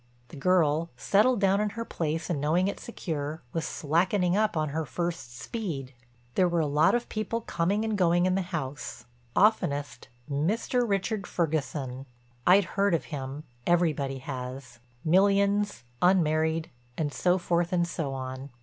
The 0.29 0.35
girl—settled 0.35 1.39
down 1.39 1.61
in 1.61 1.69
her 1.77 1.85
place 1.85 2.27
and 2.27 2.41
knowing 2.41 2.67
it 2.67 2.79
secure—was 2.79 3.63
slackening 3.67 4.35
up 4.35 4.57
on 4.57 4.69
her 4.69 4.83
first 4.83 5.37
speed. 5.37 5.93
There 6.33 6.47
were 6.47 6.59
a 6.61 6.65
lot 6.65 6.95
of 6.95 7.07
people 7.07 7.41
coming 7.41 7.85
and 7.85 7.95
going 7.95 8.25
in 8.25 8.33
the 8.33 8.41
house—oftenest, 8.41 10.07
Mr. 10.27 10.89
Richard 10.89 11.27
Ferguson. 11.27 12.07
I'd 12.47 12.63
heard 12.63 12.95
of 12.95 13.03
him—everybody 13.13 14.17
has—millions, 14.17 15.83
unmarried, 16.01 16.71
and 16.97 17.13
so 17.13 17.37
forth 17.37 17.71
and 17.71 17.87
so 17.87 18.13
on. 18.15 18.49